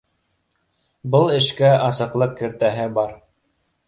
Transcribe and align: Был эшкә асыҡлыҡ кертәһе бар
Был 1.15 1.29
эшкә 1.39 1.69
асыҡлыҡ 1.89 2.33
кертәһе 2.39 2.89
бар 2.97 3.13